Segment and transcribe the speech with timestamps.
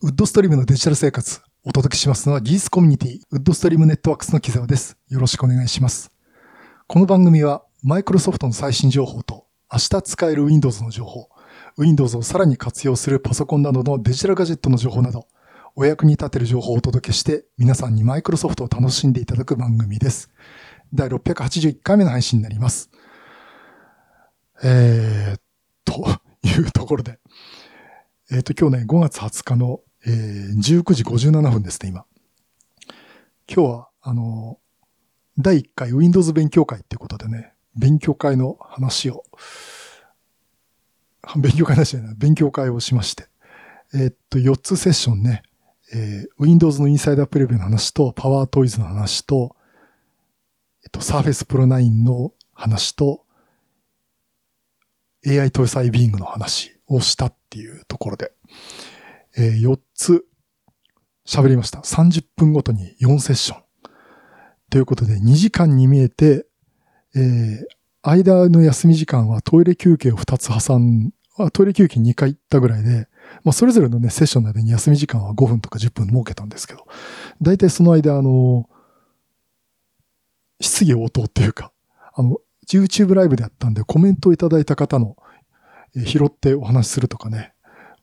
[0.00, 4.96] ウッドストリームのデジタル生活、お届けしますのは技術コミュニティ、ウッドストリームネットワークスの木沢です。
[5.08, 6.12] よろしくお願いします。
[6.86, 11.28] この番組は、マイクロソフトの最新情報と、明日使える Windows の情報、
[11.76, 15.26] Windows をさらに活用するパソコンなどのデジタルガジェットの情報など、
[15.74, 20.30] お役に立てる情報をお届けして、皆さんにマイクロソフトを楽しんでいただく番組です。
[20.94, 22.88] 第681回目の配信になります。
[24.62, 25.40] えー、
[25.84, 26.08] と
[26.46, 27.18] いうところで、
[28.30, 29.80] えっ、ー、と、今日ね、5月20日の
[30.10, 32.06] えー、19時57分ですね、今。
[33.46, 34.58] 今日は、あの、
[35.36, 39.24] 第1回 Windows 勉強会っていうことでね、勉強会の話を、
[41.36, 43.28] 勉強会なしじゃない、勉強会をしまして、
[43.92, 45.42] えー、っと、4つセッションね、
[45.92, 49.56] えー、Windows のインサイダープレビューの話と、パワートイズの話と、
[50.84, 53.26] えっと、Surface Pro 9の話と、
[55.26, 58.32] AI 搭載ビーングの話をしたっていうところで、
[59.38, 60.24] えー、4つ
[61.24, 61.78] 喋りました。
[61.78, 63.62] 30分ごとに4セッション。
[64.70, 66.46] ということで、2時間に見えて、
[67.14, 67.66] えー、
[68.02, 71.12] 間の休み時間はトイレ休憩を2つ挟ん、
[71.52, 73.08] トイレ休憩2回行ったぐらいで、
[73.44, 76.86] まあ、それぞれのね、セッションの間に休み時間は5分とか10分設けたんですけど、
[77.40, 78.68] 大体その間、あの、
[80.60, 81.72] 質疑応答っていうか、
[82.14, 85.16] あの、YouTube ライブでやったんで、コメントをいただいた方の、
[85.96, 87.54] え拾ってお話しするとかね、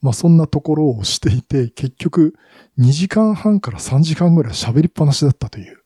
[0.05, 2.35] まあそんなところをしていて、結局
[2.77, 5.81] 2時間半から3時間ぐらい喋りっぱなしだったという、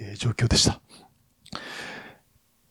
[0.00, 0.80] えー、状況でした。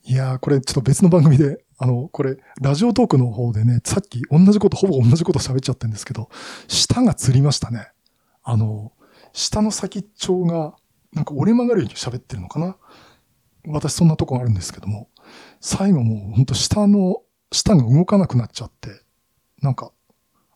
[0.05, 6.29] いやー、これちょっと別の番組で、あの、これ、ラジオトークの方でね、さっき同じこと、ほぼ同じこと喋っちゃってるんですけど、
[6.67, 7.91] 舌がつりましたね。
[8.41, 8.91] あの、
[9.33, 10.73] 下の先っちょが、
[11.13, 12.75] なんか折れ曲がるように喋ってるのかな？
[13.67, 15.09] 私そんなとこあるんですけども、
[15.61, 18.89] 最後もうほんと下の、舌が動かなくなっちゃって、
[19.61, 19.91] なんか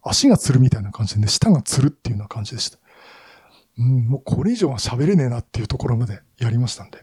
[0.04, 2.80] 足がつるみたいな感じでね、舌がつるっていうような感じでした。
[3.78, 7.00] うん、もうこれ以上は喋れねえなっていうところまでやりましたんで、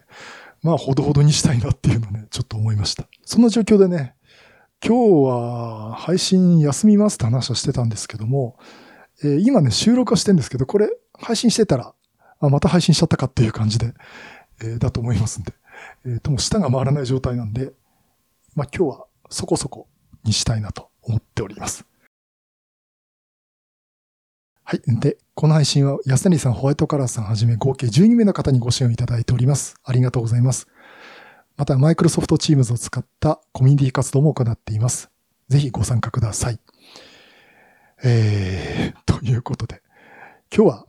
[0.62, 3.06] まあほどほどにしたいなっていうのね、ちょっと思いました。
[3.24, 4.14] そんな状況でね、
[4.84, 8.58] 今日は配信休みますって話をしてたんですけども、
[9.22, 11.94] えー、今ね、収録はしてんですけど、これ配信してたら、
[12.40, 13.92] あまた配信しちゃったかっていう感じで、
[14.60, 15.52] えー、だと思いますんで、
[16.04, 17.72] えー、とも舌が回らない状態なんで、
[18.54, 19.88] まあ今日はそこそこ
[20.24, 21.84] にしたいなと思っております。
[24.70, 24.82] はい。
[25.00, 29.76] で、この配信は安谷さん、ホワイトカラーさんはじめ合計12名の方にご支援いただいております。
[29.82, 30.68] ありがとうございます。
[31.56, 35.10] また、マイクロソフトチームズを使ったコミュニティ活動も行っています。
[35.48, 36.60] ぜひご参加ください。
[38.04, 39.80] えー、 ということで、
[40.54, 40.84] 今日は、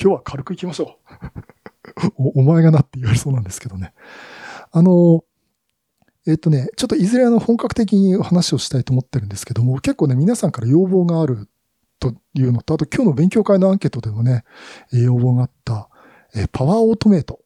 [0.00, 1.00] 今日は軽く行きましょ
[2.18, 2.40] う お。
[2.42, 3.94] お前がなって言われそうなんですけどね。
[4.70, 5.24] あの、
[6.24, 11.48] えっとね、ちょっといずれあの本格的に話をしたいと思ってるんですけども、結構ね、皆さんから要望がある
[12.00, 14.44] というのと、あと今日の勉強会のアンケートでもね、
[14.90, 15.88] 要望があった、
[16.34, 17.40] えパワーオートメイト。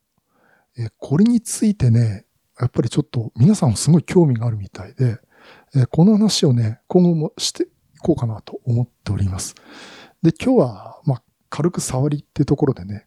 [0.79, 2.25] えこれについてね、
[2.59, 5.19] やっぱりちょっと皆さんもすごい興味があるみたいで、
[5.75, 7.67] えこの話をね、今後もしてい
[7.99, 9.55] こうかなと思っております。
[10.23, 13.07] で、今日は、まあ、軽く触りっていうところでね、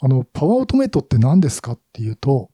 [0.00, 2.50] あの、 Power Automate って何ですかっていうと、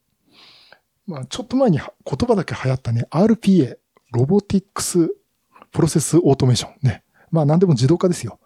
[1.07, 3.77] まあ、ちょっと前に言葉だけ流行ったね、RPA、
[4.13, 5.09] Robotics
[5.71, 7.03] Process Automation ね。
[7.31, 8.39] まあ何でも自動化ですよ。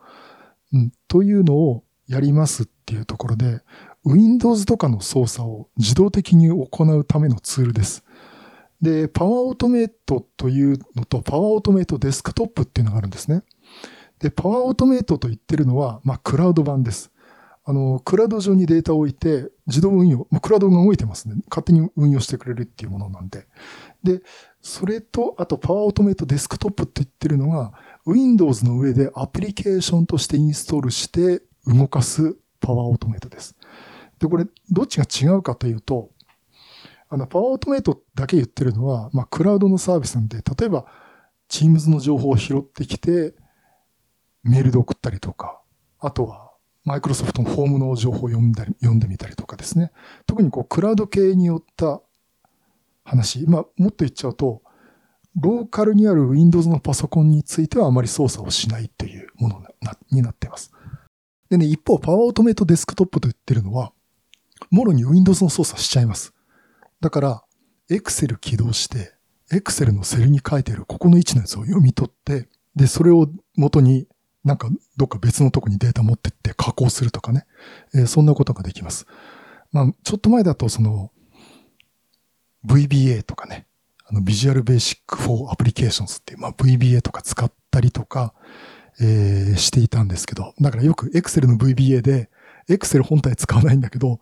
[0.72, 3.60] うん、というのをやりますっていうところで、
[4.04, 8.04] Windows とかの操作を自動的に行うためのツールです。
[8.80, 13.44] で、パワーオートメイトというのと、パワーオートメイトデスクトップっていうのがあるんですね。
[14.18, 17.12] で、パワーオートメイトと言ってるのは、まあ、クラウド版です。
[17.64, 21.36] あの、クラウド上にデータを置いて、自動運用、まあ、クラウドが動いてますね。
[21.48, 23.46] 勝手に運用してくれるっていうものなんで。
[24.02, 24.20] で、
[24.60, 27.72] それと、あと、パワーオートメイトデスクトップって言ってるのが、
[28.06, 33.56] Windows の上でアプリケーションとしてインストールして動かすパワーオートメイトです。
[34.18, 36.10] で、これ、どっちが違うかというと、
[37.08, 40.86] あの、パワーオートメイトだけ言ってるのは、まあ、クラウドのサービスなんで、例えば、
[41.48, 43.34] Teams の情報を拾ってきて、
[44.42, 45.60] メールで送ったりとか、
[45.98, 46.52] あとは、
[46.84, 49.92] マイクロソフトのフォームの情報を読んだり、読んでみたりとかですね。
[50.26, 52.00] 特にこう、クラウド系によった
[53.04, 54.62] 話、まあ、もっと言っちゃうと、
[55.36, 59.62] ローカルにある Windows のパソコンについてはあまり操作をしないというもの
[60.10, 60.72] になっています。
[61.48, 63.92] でね、一方、 Power Automate Desktop と言ってるのは、
[64.70, 66.32] もろに Windows の操作しちゃいます。
[67.00, 67.44] だから、
[67.90, 69.14] Excel 起動して、
[69.50, 74.06] Excel のセルに書いてあるここの位置のやつを読み取って、で、それを元に
[74.44, 77.46] なんかどっか別のとこにデータ持ってって加工するとかね。
[77.94, 79.06] えー、そんなことができます。
[79.72, 81.10] まあ、ちょっと前だとその
[82.66, 83.66] VBA とかね、
[84.12, 88.34] あの、 Visual Basic for Applications っていう、まあ、VBA とか使ったりとか、
[89.00, 92.30] えー、していたんですけど、だからよく Excel の VBA で、
[92.68, 94.20] Excel 本体使わないんだけど、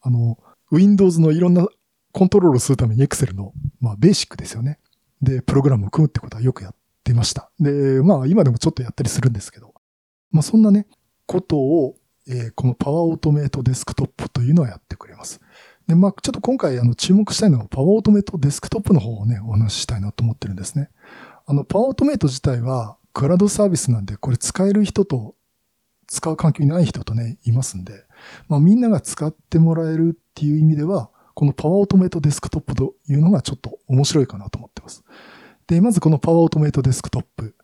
[0.00, 0.38] あの、
[0.72, 1.66] Windows のいろんな
[2.12, 4.78] コントロールをするために Excel の、まあ、ベーシックですよね。
[5.20, 6.74] で、プログラムを組むってことはよくやっ
[7.04, 7.50] てました。
[7.60, 9.74] で、まあ、今でもちょっとやったりするんですけど、
[10.30, 10.86] まあ、そんなね、
[11.26, 11.96] ことを、
[12.28, 15.40] えー、このパワーオートメイトデスクトップというのはやってくれます。
[15.86, 20.90] で、まあ、ちょっと今回、あの、注目したいのは、パワーオートメイトデスクトップの方をね、お話ししたいなと思ってるんですね。
[21.46, 25.34] あの、パワーオートメイト自体は、クラウドサービスなんで、これ使える人と、
[26.08, 28.04] 使う環境にない人とね、いますんで、
[28.48, 35.04] まあ、みんなが使ってもらえるっていう意味では、このパワーオートメイトデスクトップというのがちょっと面白いかなと思ってます。
[35.66, 37.54] で、まずこのパワーオートメイトデスクトップ、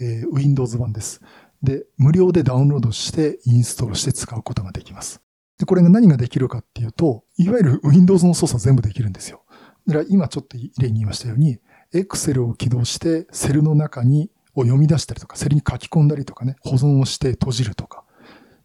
[0.00, 1.20] えー、Windows 版です。
[1.62, 5.22] で、無料でダウンロードしてインストールして使うことができます。
[5.62, 9.44] で、これが何ができるかっていうと、いわゆる Windows の操作全部できるんですよ。
[9.86, 11.60] だから今ちょっと例に言いましたように、
[11.94, 18.02] Excel を起動してセルの中にを読み出したりとか、セルに書き込んだりとかね、保存をして閉じるとか、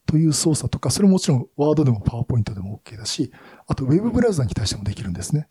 [0.07, 3.31] という操作とか、それももちろん Word でも PowerPoint でも OK だし、
[3.67, 5.41] あと Web ブラウザに対してもできるんですね。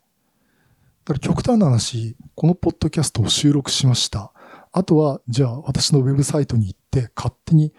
[1.05, 4.33] だから極端な話、このポッドキャストを収録しました。
[4.73, 7.71] あとは、じゃあ私のウェブサイトに行って勝手に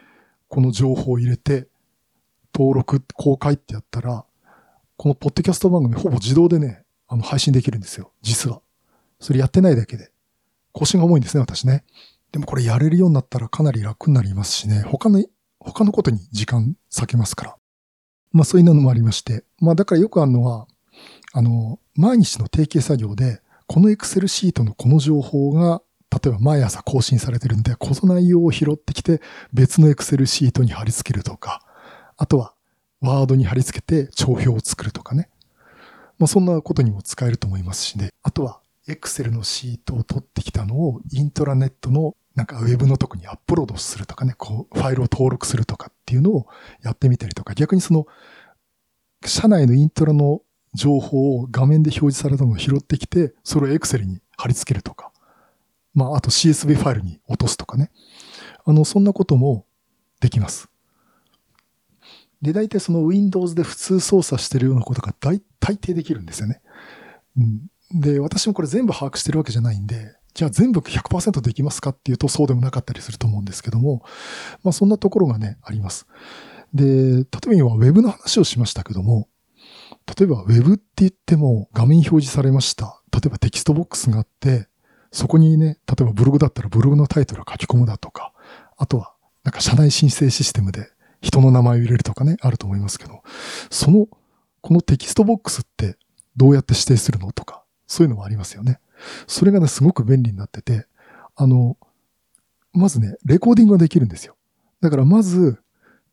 [0.48, 1.68] この情報を入れて
[2.58, 4.24] 登録、公開ってやったら、
[4.96, 8.10] このポッドキャスト番組ほぼ自動でね、あの配信できるんですよ。
[8.20, 8.60] 実は。
[9.20, 10.10] それやってないだけで。
[10.72, 11.84] 更新が重いんですね、私ね。
[12.32, 14.82] でもこれやれるようになったらかなり楽になりますしね。
[14.82, 15.24] 他の、
[15.60, 17.56] 他のことに時間割けますから。
[18.32, 19.44] まあそういうのもありまして。
[19.60, 20.66] まあだからよくあるのは、
[21.32, 29.20] あの、毎日の定型作業で、この Excel シートのこの情報が例えば毎朝更新されてるんで、この内容を拾ってきて
[29.52, 31.62] 別の Excel シートに貼り付けるとか、
[32.18, 32.52] あとは
[33.00, 35.30] ワードに貼り付けて帳票を作るとかね。
[36.18, 38.10] まあそんなことにも使えると思いますしね。
[38.22, 46.46] あとは Excel のシートを取ってきたのをイントラネットのなんかウェブのとこにアップロードするとかね、こうファイルを登録するとかっていうのを
[46.82, 48.06] やってみたりとか、逆にその
[49.24, 50.42] 社内のイントラの
[50.74, 55.12] 情報を画面で表示されたのを拾ってきて、それを Excel に貼り付けるとか。
[55.94, 57.90] まあ、あと CSV ファイルに落とすとかね。
[58.64, 59.64] あの、そんなことも
[60.20, 60.68] できます。
[62.42, 66.60] で、大体その Windows で普通操作してるようなことが大大抵できるんですよね。
[67.36, 67.40] う
[67.96, 74.02] ん、で、私もこれ全部把握してるわけじゃないんで、じゃあ全部100%できますかっていうとそうでもなかったりすると思うんですけども、
[74.62, 76.06] まあそんなところがね、あります。
[76.72, 79.28] で、例えば今 Web の話をしましたけども、
[80.18, 83.02] 例えば Web って言っても画面表示されました。
[83.12, 84.68] 例えばテキストボックスがあって、
[85.10, 88.32] そこにね、例えばブログだったらブログのタイトルを書き込むだとか、
[88.76, 89.14] あとは
[89.44, 90.88] なんか社内申請システムで
[91.20, 93.22] 人の名前を入れるとかね、あると思いますけど、
[93.70, 94.06] その、
[94.60, 95.96] このテキストボックスって
[96.36, 98.80] どうやって指定するのとか、そういうのもありますよね。
[99.26, 100.86] それがね、すごく便利になってて、
[101.36, 101.76] あの、
[102.72, 104.36] まずね、レコーディングができるんですよ。
[104.80, 105.60] だからまず、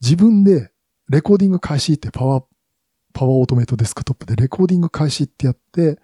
[0.01, 0.71] 自分で
[1.09, 5.99] レコーディング開始って Power、Power Automate Desktop でレコーディング開始ってやって、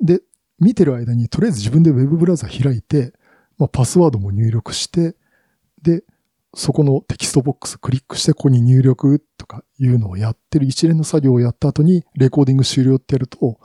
[0.00, 0.22] で、
[0.58, 3.12] 見てる間にとりあえず自分で Web ブラウザ開いて、
[3.58, 5.16] まあ、パスワードも入力して、
[5.82, 6.04] で、
[6.56, 13.60] そこのテキストボックスクリックしてここに入力とかいうのをやってる一連の作業をやった後にレコーディング終了ってやると、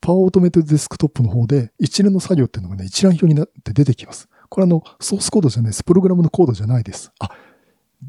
[0.00, 4.28] パワーオートメイトデスクトップの方で一連の作業っていうのがね、一覧表になって出てきます。
[4.48, 5.82] これあの、ソースコードじゃないです。
[5.82, 7.10] プログラムのコードじゃないです。
[7.18, 7.30] あ、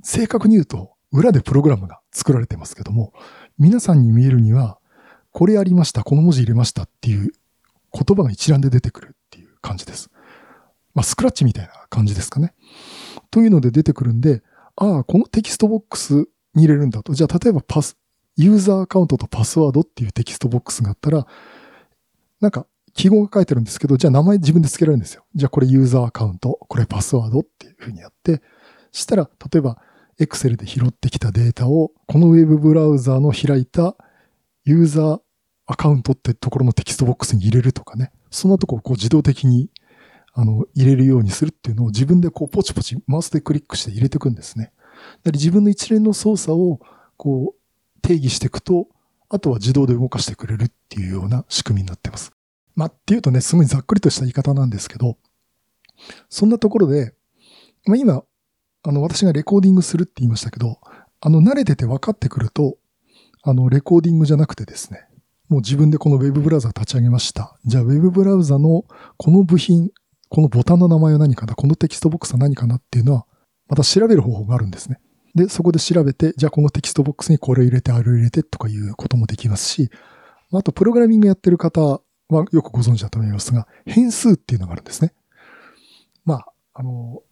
[0.04, 3.14] 正確に言うと、裏でプログラムが作られてますけども、
[3.58, 4.78] 皆さんに見えるには、
[5.32, 7.32] これやりました、この文字入れましたっていう
[7.92, 10.12] 言葉が一覧で出てくるっていう感じです。
[10.94, 12.54] まあ、スクラッチみたいな感じですかね。
[13.32, 14.44] というので出てくるんで、
[14.76, 17.14] ああ、このテキストボックスに入れるんだと。
[17.14, 17.98] じゃあ、例えばパス、
[18.36, 21.26] ユーザーアカウントとパスワードっていうテキストボックスがあったら、
[22.40, 25.24] なんか記号が書いてるんですけど、じゃあ名前自分で付けられるんですよ。
[25.36, 28.42] じゃあこれユーザーアカウント、これパスワードっていうふうにやって、
[28.92, 29.78] したら、例えば、
[30.20, 33.96] Excel で拾ってきたデータを、このウェブブラウザーの開いた
[34.66, 35.22] ユーザー
[35.66, 38.12] アカウントってところのテキストボックスに入れるとかね。
[38.30, 39.70] そんなとこをこう自動的に
[40.34, 44.72] あの入れるようにするっていうのを自分でこうポチポチマウスでクリックして入れていくんですね。
[45.26, 46.80] 自分の一連の操作を
[47.18, 48.88] こう定義していくと、
[49.30, 52.32] あとは自動で動かしてくれるっていうような仕組みになってます。
[52.76, 55.18] まあ、っていうとね、すごいざっくりとした言い方なんですけど、
[56.30, 57.14] そんなところで、
[57.86, 58.24] まあ、今、
[58.84, 60.80] あの、私がレコーディングするって言いましたけど、
[61.20, 62.78] あの、慣れてて分かってくると、
[63.44, 65.06] あの、レコーディングじゃなくてですね、
[65.50, 67.58] もう自分でこの Web ブラウザ立ち上げました。
[67.66, 68.86] じゃあ Web ブラウザの
[69.18, 69.92] この部品、
[70.32, 73.26] このボタンの名前は何かなこのテキストボックスは何かなっていうのは、
[73.68, 74.98] また調べる方法があるんですね。
[75.36, 79.90] で、そこで調べて、じゃあこのテキストボックスにこれを入れて、あれを入れてとかいうこともできますし、
[80.54, 85.14] あとプログラミングやってる方はよくご存知だと思いますが、変数っていうのがあるんですね。
[86.24, 86.46] まあ、
[86.76, 87.24] あの、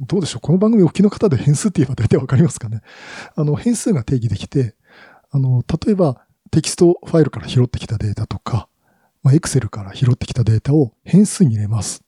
[0.00, 2.80] どうでしょうこの番組お聞きの方で変数って言えば大体わかりますかね
[3.36, 4.74] あの、変数が定義できて、
[5.30, 8.68] あの、例えばテキストファイルから拾ってきたデータとか、
[9.22, 12.07] まあ、Excel から拾ってきたデータを変数に入れます。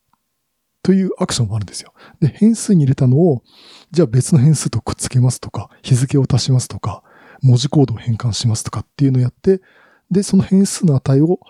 [0.82, 1.92] というアクションもあるんですよ。
[2.20, 3.42] で、変数に入れたのを、
[3.90, 7.02] じゃあ別の変数とくっつけますとか、日付を足しますとか、
[7.42, 9.60] 文字コードを変換しますとかっていうのをやって、
[10.10, 11.40] で、その変数の値を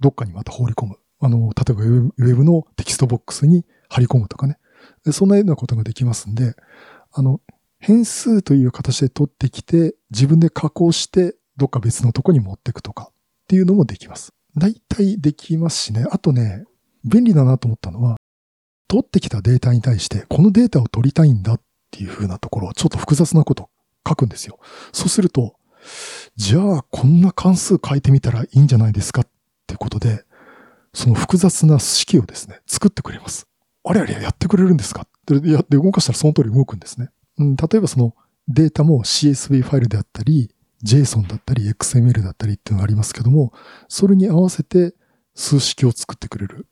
[0.00, 0.96] どっかにまた放り込む。
[1.20, 4.58] あの、例えばウェブのテキストボックスに貼り込むとかね。
[5.12, 6.54] そんなようなことができますんで、
[7.12, 7.40] あの、
[7.78, 13.14] 変数という形で取ってきて、自分で加工して、どっか別のとこに持っていくとかっ
[13.48, 14.32] ていうのもできます。
[14.56, 16.06] 大体できますしね。
[16.10, 16.64] あとね、
[17.04, 18.16] 便利だなと思ったのは、
[18.88, 23.70] 取ってきたデータに対して、このデータを取りたいんだっていう風なところをちょっと複雑なこと
[24.06, 24.58] 書くんですよ。
[24.92, 25.56] そうすると、
[26.36, 29.28] じゃあこんな関数変えてみたらいいんじゃないですかっ
[29.66, 30.24] てことで、
[30.94, 33.46] その複雑な式をですね、作ってくれます。
[33.84, 35.06] あれあれやってくれるんですか？
[35.26, 37.10] で、やって動かしたらその通り動くんですね。
[37.38, 38.14] うん、例えばその
[38.48, 40.50] データも CSV ファイルであったり、
[40.84, 43.52] JSON だったり、XML だったりっていうのがありますけども、
[43.88, 44.94] それに合わせて
[45.34, 46.66] 数式を作ってくれる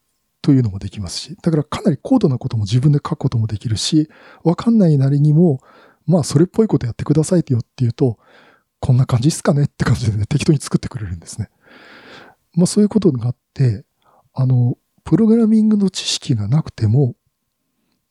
[0.45, 4.11] というのもできますし、だからかなり高度なことも自分で書くこともできるし、
[4.43, 5.61] わかんないなりにも、
[6.07, 8.19] まあそれっぽいことやってくださいよっていうと、
[8.79, 11.49] こんな感じっすかねって感じでね、適当に作ってくれるんですね。
[12.53, 13.87] まあそういうことがあって、
[14.35, 17.15] あの、プログラミングの知識がなくても、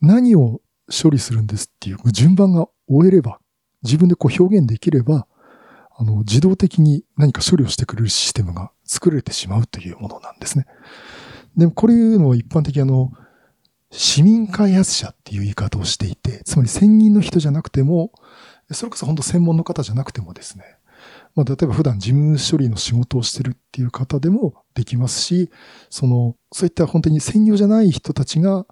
[0.02, 0.60] 何を
[0.90, 3.40] 処理するんですっていう順番が終えれば、
[3.84, 5.28] 自分でこう表現できれば、
[5.96, 10.66] あの、自動的に何か処理をしてくれるシステムが作れてしまうというものなんですね。
[11.58, 13.12] でも、これいうのを一般的あの、
[13.92, 18.12] 市民開発者っていう言い方をしていて、つまり専任の人じゃなくても、
[18.72, 20.64] それこそ本当専門の方じゃなくてもですね、
[21.36, 25.50] まあ、例えば普段事務処理の仕事をしてるっていう方でもできますし、
[25.90, 28.66] その、そういった本当に専業じゃない人たちが、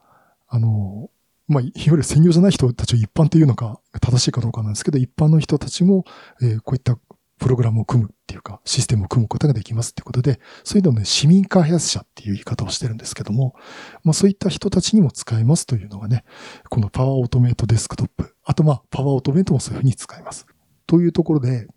[0.47, 1.09] あの、
[1.47, 6.05] まあ、いわゆる専業じゃない人たちを一般というのか正しいかどうかなんですけど、一般の人たちも、
[6.41, 6.97] えー、こういった
[7.41, 13.55] プログラムを組むっていうか、システムを組むことができますってことで、そういうのをね、市民開発者っていう言い方をしてるんですけども、
[14.03, 16.23] まあそういった人たちにも使えますというのがね、
[16.69, 18.35] このパワーオートメイトデスクトップ。
[18.43, 20.45] あとまあ、パワーオートメイトもそういうふうに使えます。
[20.85, 21.67] というところで、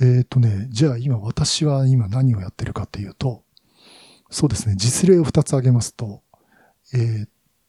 [0.00, 3.44] えっ、ー、とね、じゃあ今私は今何をやってるかっていうと、
[4.30, 6.22] そうですね、実例を2つ挙げますと、
[6.94, 7.28] えっ、ー、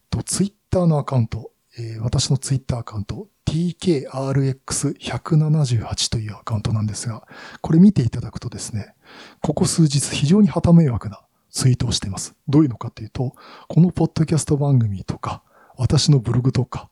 [0.09, 7.27] と、ツイッターのアカウント、えー、私のツイッターアカウント、TKRX178 というアカウントなんですが、
[7.61, 8.93] これ見ていただくとですね、
[9.41, 12.35] ここ数日非常に旗迷惑なツイートをしています。
[12.47, 13.35] どういうのかというと、
[13.67, 15.43] このポッドキャスト番組とか、
[15.77, 16.89] 私のブログとか、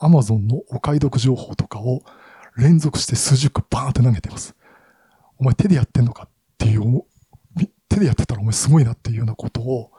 [0.00, 2.02] Amazon のお買い得情報とかを
[2.56, 4.54] 連続して数十個バーンって投げてます。
[5.38, 7.02] お前手でやってんのかっていう、
[7.88, 9.90] 手でやってたらお前すごいなっていうようなことを、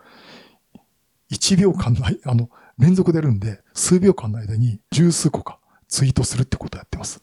[1.31, 5.58] 1秒間内、あの、連続でやるんで、数秒間の間に十数個か
[5.89, 7.21] ツイートするってことをやってます。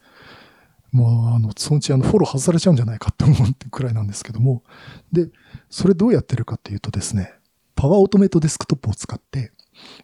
[0.91, 4.63] もう、あの、そのうちあの、フォロー外されちゃうんじゃないかって思うくらいなんですけども。
[5.11, 5.29] で、
[5.69, 7.33] それどうやってるかっていうとですね、
[7.75, 9.51] パワーオートメイトデスクトップを使って、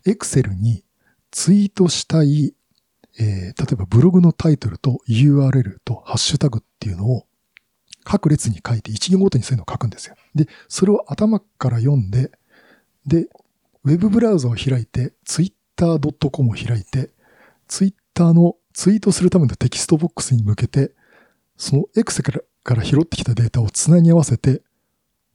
[0.05, 0.83] Excel に
[1.31, 2.53] ツイートしたい、
[3.19, 7.25] えー、例えばブログのタイトルと URL とハッシュタグっていうのを
[8.03, 10.15] 各列に書いて一行ごとにそういうのを書くんですよ。
[10.35, 12.31] で、それを頭から読んで、
[13.05, 13.27] で、
[13.83, 17.11] ウェブブラウザを開いて、twitter.com を開いて、
[17.67, 20.91] ツイッ Twitter のツイートするためのテキストボックスに向けて、
[21.57, 24.61] その X から拾ってきたデータをつなぎ合わせて、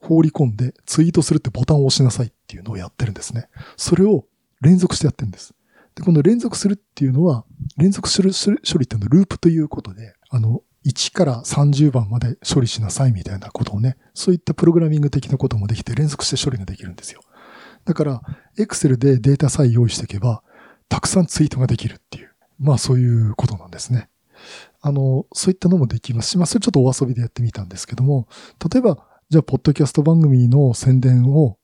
[0.01, 3.49] 放り込んでツイートするってボタンを押しなさいっていうのをやってるんですね。
[3.77, 4.27] それを
[4.61, 5.55] 連続してやってるんです。
[5.97, 7.45] で、この連続するっていうのは、
[7.77, 17.23] 連続する処理っていうのはループということで、あの、1から30番まで処理しなさいみたいなことをね、そういったプログラミング的なこともできて連続して処理ができるんですよ。
[17.85, 18.23] だから、
[18.57, 20.43] Excel でデータさえ用意していけば、
[20.89, 22.28] たくさんツイートができるっていう。
[22.59, 24.09] まあそういうことなんですね。
[24.81, 28.29] あの、そういったのもできますし、まあそれちょっとお遊びでやってみたんですけども、
[28.73, 31.59] 例えば、じゃあ、ポッドキャスト番組の宣伝を、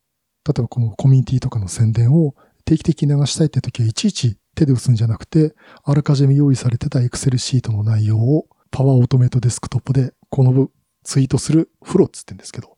[0.46, 2.34] 例えばこのコミュニティとかの宣伝を
[2.66, 10.68] 定期的に流したいって時は、いちいち手で打つんじゃなくて、あらかじめ用意されてた Excel シートの内容をパワーオートメイトデスクトップで、この
[11.04, 12.76] ツイートするフローっつってんですけど、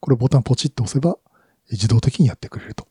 [0.00, 1.16] これボタンポチッと押せば、
[1.70, 2.86] 自動的にやってくれると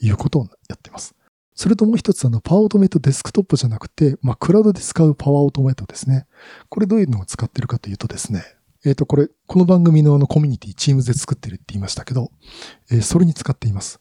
[0.00, 1.14] いうことをやってます。
[1.56, 6.26] それともう一つ、あの、パワーオートメイトデスクトップじゃなくて、まあ、クラウドで使うパワーオートメイトですね。
[6.68, 8.44] これどういうのを使ってるかというとですね、
[8.84, 12.30] えっ、ー、と、これ、この番組のあのコミュニティ、チームで作ってるって言いましたけど、
[12.90, 14.00] えー、それに使っています。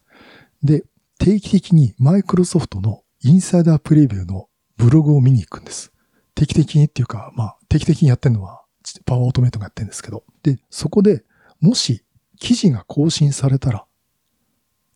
[0.64, 0.84] で、
[1.18, 5.94] 定期的にマイクロソフトのインサイダープレビューのブログを見に行くんです。
[6.36, 8.64] 定期的にっていうか、まあ、定期的にやってるのは、
[9.06, 10.26] パワーオートメイトがやってるんですけど。
[10.44, 11.24] で、そこで、
[11.62, 12.04] もし、
[12.38, 13.85] 記事が更新されたら、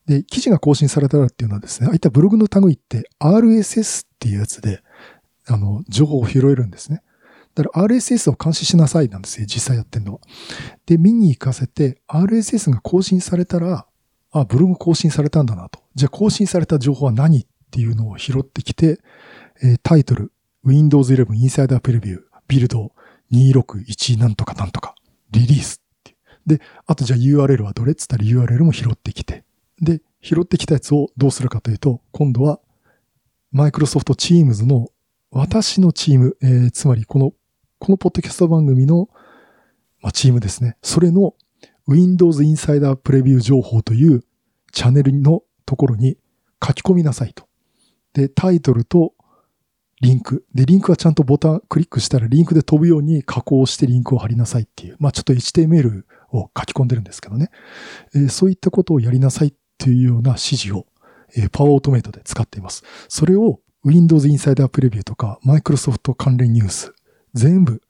[0.09, 4.81] で、記事が更新されたらっていうのはですね、ああいったブログの類って RSS っていうやつで、
[5.45, 7.03] あの、情報を拾えるんですね。
[7.53, 10.19] だから RSS を監視しなさいなんですよ、実際やってんのは。
[10.87, 13.85] で、見に行かせて、RSS が更新されたら、
[14.31, 15.79] あ、ブログ更新されたんだなと。
[15.93, 18.99] じゃあ更新された情報は何っていうのを拾ってきて、
[19.61, 20.31] えー、タイトル、
[20.63, 22.93] Windows 11 Insider Preview、ビルド
[23.31, 24.95] 261なんとかなんとか、
[25.29, 26.15] リリースって
[26.47, 29.43] で、あとじゃあ URL はどれっつったら URL も拾ってきて。
[29.81, 32.59] で、拾ってきたやつをどうするかというと、今度は、
[33.51, 34.89] マイクロソフト Teams の
[35.31, 37.33] 私のチーム、えー、つまりこの、
[37.79, 39.09] このポッドキャスト番組の、
[40.01, 40.77] まあ、チームですね。
[40.81, 41.35] それの
[41.87, 44.23] Windows Insider Preview 情報という
[44.71, 46.17] チャンネルのところに
[46.63, 47.47] 書き込みなさいと。
[48.13, 49.13] で、タイトルと
[50.01, 50.45] リンク。
[50.53, 57.49] で、リンクはちゃんとボタンクリックしたらリンクで飛ぶように加工してリンクを貼りなさいっていう、まあちょっと HTML を書き込んでるんですけどね。
[58.15, 60.85] えー、そういったことをやりなさいていうような指示を、
[61.35, 62.83] えー、パワーオートメイトで使っています。
[63.07, 66.93] それを Windows Insider Preview とか Microsoft 関連ニュース
[67.33, 67.81] 全部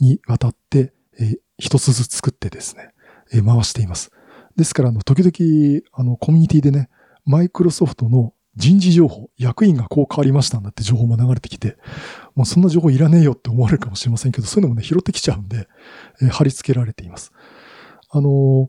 [0.00, 2.90] にわたって、えー、一つずつ作ってですね、
[3.32, 4.10] えー、回しています。
[4.56, 6.90] ですから、あの、時々、あの、コミュニティでね、
[7.24, 11.78] マイクロソフトの人事情報、役員がこう変わりましたんだって情報も流れてきて、
[12.34, 15.68] もうそんな情報いらねえよって思われるかもしれませんけど、そういうのもね、拾ってきちゃうんで、
[16.20, 17.32] えー、貼り付けられています。
[18.10, 18.68] あのー、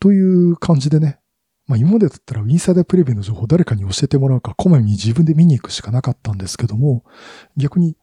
[0.00, 1.18] という感じでね、
[1.66, 7.04] まあ今までだったらインサイダープレビューの情報を誰かに教えてもらうか、こまめに自分で見に行くしかなかったんですけども、
[7.56, 7.96] 逆に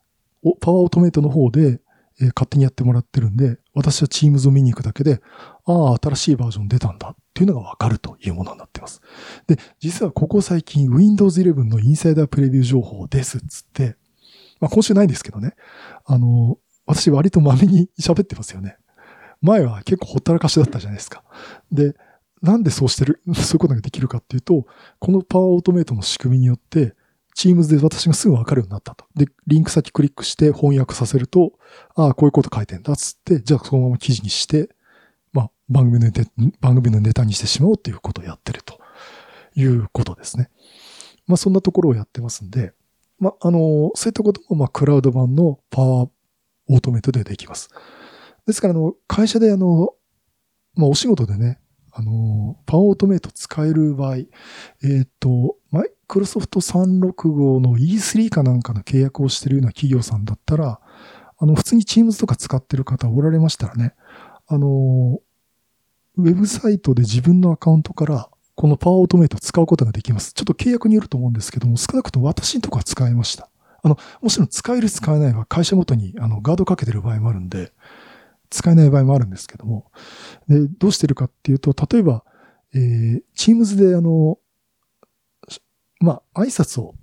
[0.60, 1.80] パワーオートメイトの方で、
[2.20, 5.22] えー、勝手にやってもらってるんで、私は Teams を見に行くだけで、
[5.66, 9.02] ああ、新しいバージョン出たんだっていうのがわかるというものになってます。
[9.48, 13.96] で、実はここ最近 Windows 11のインサイダープレビュー情報ですっつって、
[14.60, 15.56] まあ今週ないんですけどね、
[16.06, 18.78] あの、私割とまめに喋ってますよね。
[19.42, 21.24] 前は結構ほったらかしだったじゃないですか。
[21.72, 21.96] で、
[22.44, 24.68] なんでそうしてる、 そういうことができるかっていうと、
[25.00, 26.94] このパワーオートメイトの仕組みによって、
[27.36, 29.06] Teams で私がすぐわかるようになったと。
[29.16, 31.54] で、リンク先クリックして翻訳させると、
[31.96, 34.70] ああ、こういうこと書いてんだっつって、じゃあそのまま記事にして、
[35.32, 36.24] まあ、番組のネタ、
[36.60, 38.80] 番組のネタにしてしまおうっていうことをやってると
[39.56, 40.52] いうことですね。
[41.26, 42.74] まあ、そんなところをやってますんで、
[43.20, 46.10] まあ、あの、そういったことも、まあ、クラウド版のパワー
[46.68, 47.70] オートメイトでできます。
[48.46, 49.96] ですから、あの、会社であの、
[50.76, 51.60] まあ、お仕事でね、
[51.96, 60.80] あの、パワーオートメイト使える場合、えっ、ー、と、マイクロソフト365の E3 かなんかの契約をしてるような企業さんだったら、
[61.38, 63.94] あの、普通に Teams とか使ってる方おられましたらね、
[64.48, 65.20] あの、
[66.16, 70.34] ウェブサイトで自分のアカウントからこのパワーオートメイトを使うことができます。
[70.34, 73.50] ちょっと契約によると思うんですけども、少なくとも私のとこは使えました。
[73.82, 77.74] あの、もちろん使える使えないは会社ごとにあのガードかけてる場合もあるんで、
[78.54, 79.92] 使えない場合もあるんですけども、
[80.48, 82.24] で、どうしてるかっていうと、例えば、
[82.76, 84.38] えー、Teams であの、
[86.00, 86.94] まあ、挨拶を、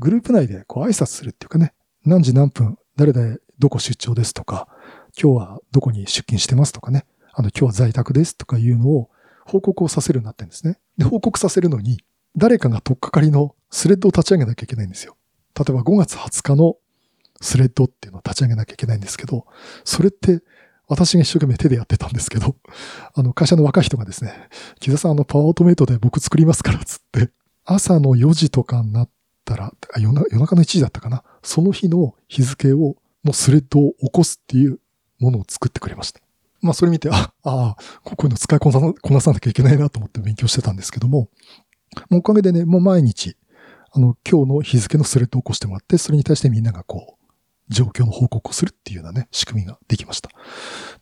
[0.00, 1.72] グループ内でこう挨拶するっていうかね、
[2.04, 4.66] 何時何分、誰々どこ出張ですとか、
[5.20, 9.10] 今日はどこに出勤してますとかね、あの、今日は在宅ですとかいうのを
[9.46, 10.80] 報告をさせるようになってるんですね。
[10.98, 12.00] で、報告させるのに、
[12.36, 15.16] 誰かが取っかかりのスレッドを立ち上げなきゃいけないんですよ。
[15.56, 16.76] 例えば5月20日の
[17.42, 19.46] スレッドっていうのを立ち上げなきゃいけないんですけど、
[19.84, 20.42] それって
[20.92, 22.56] 私が一生懸命手でやってたんですけど、
[23.14, 24.48] あの、会社の若い人がですね、
[24.80, 27.30] 木田さん、あの、パワーオートメイトで僕作りますから、つって、
[27.64, 29.10] 朝の4時とかになっ
[29.44, 34.80] たら、夜中の1時だったかな、その日の日付を、のスレッドを起こすっていう
[35.20, 36.20] ものを作ってくれました。
[36.60, 38.70] まあ、それ見て、あ、ああ、こういうの使いこ
[39.10, 41.28] なさなきゃいけないなと思って勉強してたんですけども、
[42.08, 43.36] もうおかげでね、もう毎日、
[43.92, 47.21] あの、今日の日付のスレッドを起こしてもらって、それに対してみんながこう、
[47.72, 50.30] 状況の報告をするっていうようなね、仕組みができました。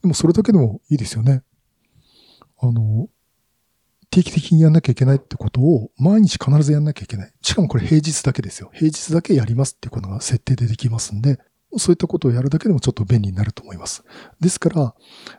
[0.03, 1.43] でもそれだけでもいいですよね。
[2.59, 3.09] あの、
[4.11, 7.33] 定期的にやんなきゃいけないってことを毎日必ずやんなきゃいけない。
[7.43, 8.71] しかもこれ平日だけですよ。
[8.73, 11.39] 平日だけやりますっていうことが設定でできますんで、
[11.79, 14.03] そういったことをやるだけでもちょっと便利になると思います。
[14.41, 14.95] ですから、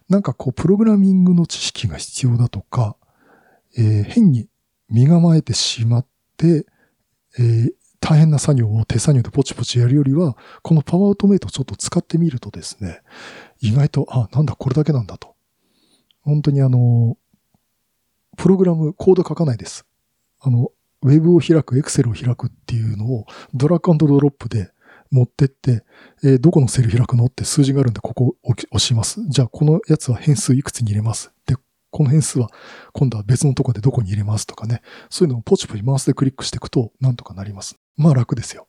[0.07, 2.95] なんかこう、プログラミングの知識が必要だとか、
[3.77, 4.47] えー、変に
[4.89, 6.65] 身構えてしまって、
[7.37, 13.01] えー、大変な作業を手作業でポチポチやるよりは、このパワーオートメイトをちょっと使ってみるとですね、
[13.61, 15.35] 意外と、あ、なんだ、これだけなんだと。
[16.21, 17.15] 本当にあの、
[18.37, 19.85] プログラム、コード書かないです。
[20.39, 20.71] あの、
[21.03, 24.71] ウェブを開く、エクセルを開くっていうのをドラッグドロップで
[25.11, 25.83] 持ってって、
[26.23, 29.21] えー、どこのセル開くのって数字があるんで、ここを押します。
[29.27, 31.31] じゃあ、このやつは変数いくつに入れます。
[31.45, 31.55] で、
[31.91, 32.49] この変数は
[32.93, 34.81] 今度は別のとこでどこに入れますとかね。
[35.09, 37.77] そういうのをポチポチマウスでクリックしていくとなんとかなります。
[37.97, 38.67] まあ楽ですよ。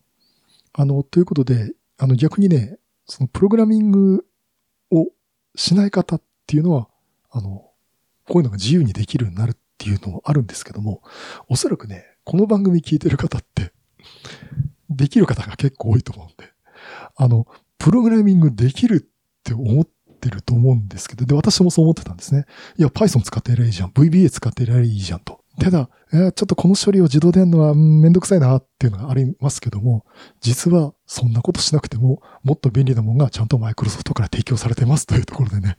[0.72, 4.26] あの、ということで、あの逆にね、そのプログラミング
[4.90, 5.06] を
[5.54, 6.88] しない方っていうのは、
[7.30, 7.70] あの、
[8.28, 11.02] こういうのが自由にできるようになるっていうのもあるんですけども、
[11.48, 13.72] おそらくね、この番組聞いてる方って、
[14.90, 16.52] できる方が結構多いと思うんで、
[17.16, 17.46] あの、
[17.78, 22.46] プログラミングできるって思っててると思うんですけど、で、私もそう思ってたんですね。
[22.78, 23.90] いや、Python 使ってやればいいじゃん。
[23.90, 25.40] VBA 使ってやればいいじゃんと。
[25.58, 30.06] ただ、ちょっとこの処理を自動でやるのはめんどくさいなっていうのがありますけども、
[30.40, 35.76] 実はそんなことしなくても、もっと便利なものがちゃんとマイクロソフトから提供されてますというところでね、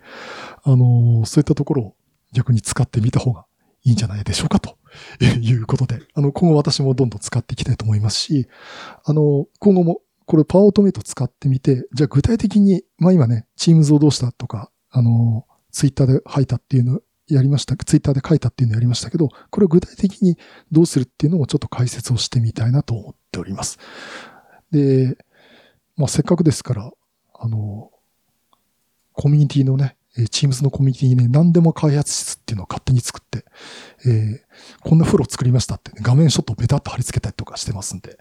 [0.63, 1.95] あの、そういったところを
[2.34, 3.45] 逆に使ってみた方が
[3.84, 4.77] いいんじゃないでしょうかと
[5.21, 8.47] いうことで、あの、今後私もどんどん使っていきたいと思いますし、
[9.06, 20.38] あの、今後もこれパワーオートメイト使ってみて、じゃあ具体的に、まあ今ね、チームズをどうしたとか、あの、ツイッターで吐いたっていうのやりました、ツイッターで書いたっていうのやりましたけど、これを具体的に
[20.71, 23.79] どうするっていうのをちょっと解説をしてみたいなと思っております。
[24.71, 25.17] で、
[25.95, 26.91] まあせっかくですから、
[27.33, 27.91] あの、
[29.13, 29.97] コミュニティのね、
[30.29, 33.45] チームズのコミュニティにね、何でも開発室っていうのを勝手に作って、
[34.05, 38.19] えー、こんなフロー作りましたって、ね、画面ショットをベタっと貼り付けたりとかしてますんで、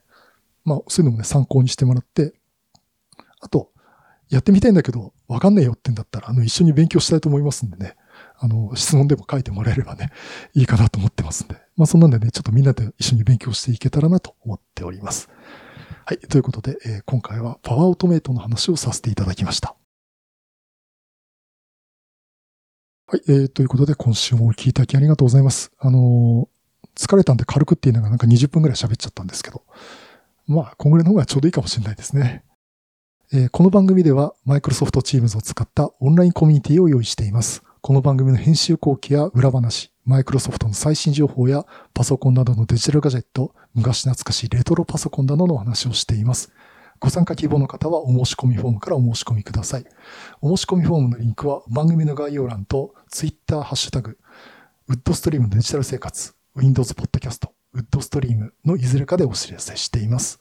[0.65, 2.35] まあそういうのもね、参考にしてもらって、
[3.41, 3.71] あと、
[4.29, 7.97] やってみたいんだけど、わかんねえよってんだったら、あの、一緒に勉強したいと思いますんでね、
[8.39, 10.11] あの、質問でも書いてもらえればね、
[10.55, 11.61] いいかなと思ってますんで。
[11.77, 15.29] まあそんなんでね、ちょっとみんなで一緒に勉強していけたらなと思っております。
[16.07, 16.19] はい。
[16.19, 19.77] ということで、えー、今回はパワーオートメイトの話をさせていただきました。
[23.07, 23.23] はい。
[23.29, 25.71] えー、ということで、今週もお聞いただきありがとうございます。
[25.79, 29.63] あのー、疲れたんで軽くって言いうのがなんか20分くらい喋っちゃったんですけど、
[30.47, 32.45] まあ、こんぐらいの方がちょうどいいかもしれないですね。
[33.33, 37.63] えー、この番組では、マイクロソフト Teams を使ったオンラインコミュニティを用意しています。
[37.81, 46.53] この番組の編集後期や裏話、マイクロソフトの最新情報やパソコンなどのデジタルガジェット、昔懐かしいレトロパソコンなどのお話をしています。
[46.99, 49.85] ご参加希望の方はお申し込みフォームからお申し込みください。
[50.41, 54.19] お申し込みフォームのリンクは番組の概要欄と Twitter ハッシュタグ、
[54.89, 60.41] ウッドストリームデジタル生活、Windows Podcast、ウッドストリームのいずれかでお知らせしています。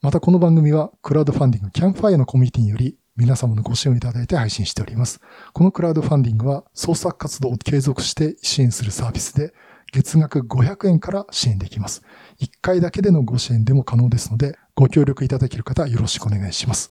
[0.00, 5.20] またこの番組はクラウドファンディングキャンファイアのコミュニティにより皆様のご支援をいただいて配信しております。
[5.52, 9.52] このクラウドファンディングは創作活動を継続して支援するサービスで、
[9.92, 12.02] 月額500円から支援できます。
[12.40, 16.94] 1回だけでのご支援でも可能ですので、ご協力いただける方よろしくお願いします。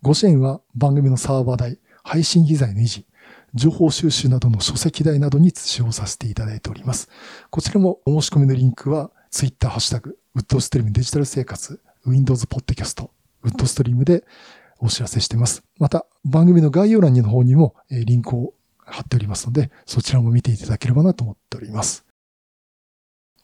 [0.00, 3.06] ご支援は番組のサーバー代、配信機材の維持、
[3.54, 7.08] 情報収集などの書籍代などに使用させていただいております。
[7.50, 13.10] こちらもお申し込みのリンクは Twitter ハッシュタグ、ウッドストリームデジタル生活、Windows ポッドキャスト、
[13.42, 14.24] ウッドストリームで
[14.78, 15.62] お知らせしています。
[15.78, 22.04] また、番組の概要欄の方にもリンクを貼っておりますので、そちらも見ていただければなと思っております。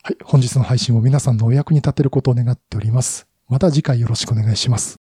[0.03, 0.17] はい。
[0.25, 3.27] 本日の配信も皆さんのお役に立てることを願っております。
[3.49, 4.97] また次回よろしくお願いします。